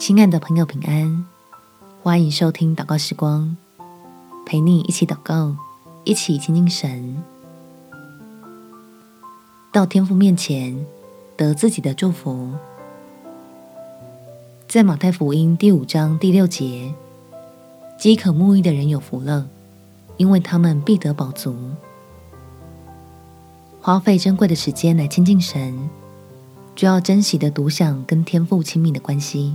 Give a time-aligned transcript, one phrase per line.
[0.00, 1.26] 亲爱的朋友，平安！
[2.02, 3.54] 欢迎收听祷告时光，
[4.46, 5.54] 陪你一起祷告，
[6.04, 7.22] 一起亲近神，
[9.70, 10.86] 到天父面前
[11.36, 12.54] 得自己的祝福。
[14.66, 16.94] 在马太福音第五章第六节，
[17.98, 19.48] 饥渴慕义的人有福了，
[20.16, 21.54] 因为他们必得饱足。
[23.82, 25.90] 花费珍贵的时间来亲近神，
[26.74, 29.54] 就要珍惜的独享跟天父亲密的关系。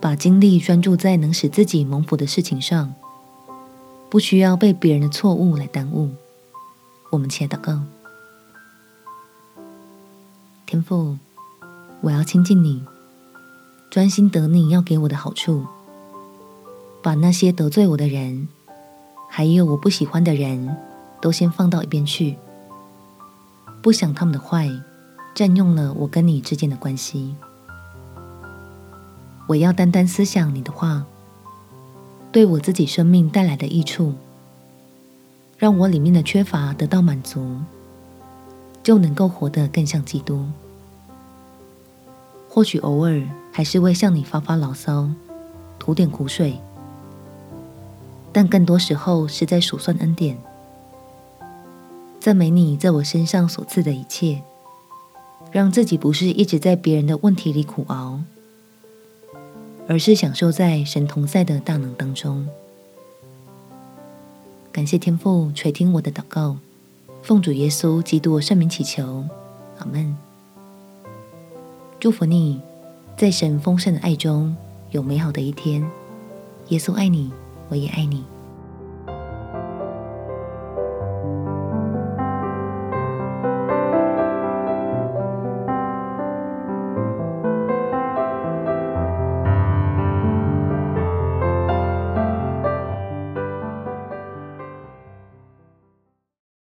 [0.00, 2.94] 把精力专注在能使自己蒙福的事情上，
[4.08, 6.10] 不需要被别人的错误来耽误。
[7.10, 7.80] 我们且祷告：
[10.66, 11.18] 天父，
[12.00, 12.82] 我要亲近你，
[13.90, 15.64] 专心得你要给我的好处，
[17.02, 18.46] 把那些得罪我的人，
[19.28, 20.76] 还有我不喜欢的人
[21.20, 22.36] 都先放到一边去，
[23.82, 24.70] 不想他们的坏
[25.34, 27.34] 占用了我跟你之间的关系。
[29.48, 31.06] 我要单单思想你的话，
[32.30, 34.12] 对我自己生命带来的益处，
[35.56, 37.56] 让我里面的缺乏得到满足，
[38.82, 40.44] 就能够活得更像基督。
[42.46, 45.08] 或许偶尔还是会向你发发牢骚，
[45.78, 46.60] 吐点苦水，
[48.30, 50.36] 但更多时候是在数算恩典，
[52.20, 54.42] 赞美你在我身上所赐的一切，
[55.50, 58.20] 让自己不是一直在别人的问题里苦熬。
[59.88, 62.46] 而是享受在神同在的大能当中。
[64.70, 66.58] 感谢天父垂听我的祷告，
[67.22, 69.24] 奉主耶稣基督圣名祈求，
[69.78, 70.14] 阿门。
[71.98, 72.60] 祝福你，
[73.16, 74.54] 在神丰盛的爱中
[74.90, 75.84] 有美好的一天。
[76.68, 77.32] 耶稣爱你，
[77.70, 78.22] 我也爱你。